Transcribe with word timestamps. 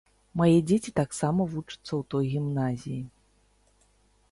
Мае 0.39 0.59
дзеці 0.69 0.91
таксама 0.99 1.41
вучацца 1.51 1.85
ў 1.85 2.01
той 2.15 2.25
гімназіі. 2.33 3.01